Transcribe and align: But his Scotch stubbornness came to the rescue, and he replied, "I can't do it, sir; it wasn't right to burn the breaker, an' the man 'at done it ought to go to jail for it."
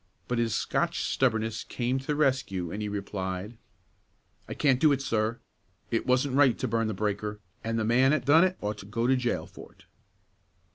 But 0.27 0.39
his 0.39 0.55
Scotch 0.55 1.03
stubbornness 1.03 1.63
came 1.63 1.99
to 1.99 2.07
the 2.07 2.15
rescue, 2.15 2.71
and 2.71 2.81
he 2.81 2.89
replied, 2.89 3.55
"I 4.49 4.55
can't 4.55 4.79
do 4.79 4.91
it, 4.91 4.99
sir; 4.99 5.39
it 5.91 6.07
wasn't 6.07 6.33
right 6.37 6.57
to 6.57 6.67
burn 6.67 6.87
the 6.87 6.95
breaker, 6.95 7.39
an' 7.63 7.75
the 7.75 7.85
man 7.85 8.11
'at 8.11 8.25
done 8.25 8.43
it 8.43 8.57
ought 8.61 8.79
to 8.79 8.87
go 8.87 9.05
to 9.05 9.15
jail 9.15 9.45
for 9.45 9.73
it." 9.73 9.85